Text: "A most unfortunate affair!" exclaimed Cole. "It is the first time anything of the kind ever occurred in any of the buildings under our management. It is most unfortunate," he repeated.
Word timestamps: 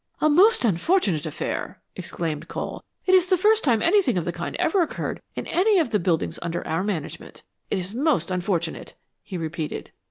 "A 0.19 0.31
most 0.31 0.65
unfortunate 0.65 1.27
affair!" 1.27 1.79
exclaimed 1.95 2.47
Cole. 2.47 2.83
"It 3.05 3.13
is 3.13 3.27
the 3.27 3.37
first 3.37 3.63
time 3.63 3.83
anything 3.83 4.17
of 4.17 4.25
the 4.25 4.31
kind 4.33 4.55
ever 4.55 4.81
occurred 4.81 5.21
in 5.35 5.45
any 5.45 5.77
of 5.77 5.91
the 5.91 5.99
buildings 5.99 6.39
under 6.41 6.65
our 6.67 6.83
management. 6.83 7.43
It 7.69 7.77
is 7.77 7.93
most 7.93 8.31
unfortunate," 8.31 8.95
he 9.21 9.37
repeated. 9.37 9.91